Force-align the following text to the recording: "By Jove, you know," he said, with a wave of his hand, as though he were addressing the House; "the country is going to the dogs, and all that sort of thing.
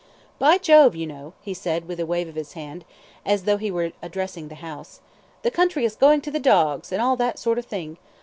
"By 0.39 0.57
Jove, 0.57 0.95
you 0.95 1.05
know," 1.05 1.33
he 1.41 1.53
said, 1.53 1.87
with 1.87 1.99
a 1.99 2.07
wave 2.07 2.27
of 2.27 2.33
his 2.33 2.53
hand, 2.53 2.85
as 3.23 3.43
though 3.43 3.57
he 3.57 3.69
were 3.69 3.91
addressing 4.01 4.47
the 4.47 4.55
House; 4.55 4.99
"the 5.43 5.51
country 5.51 5.85
is 5.85 5.95
going 5.95 6.21
to 6.21 6.31
the 6.31 6.39
dogs, 6.39 6.91
and 6.91 6.99
all 6.99 7.15
that 7.17 7.37
sort 7.37 7.59
of 7.59 7.65
thing. 7.67 7.97